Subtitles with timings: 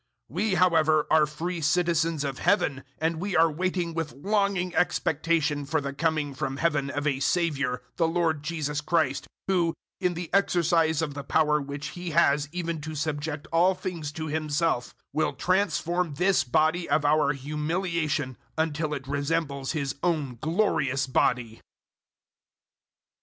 [0.31, 5.63] 003:020 We, however, are free citizens of Heaven, and we are waiting with longing expectation
[5.63, 10.13] for the coming from Heaven of a Saviour, the Lord Jesus Christ, 003:021 who, in
[10.15, 14.95] the exercise of the power which He has even to subject all things to Himself,
[15.13, 21.61] will transform this body of our humiliation until it resembles His own glorious body.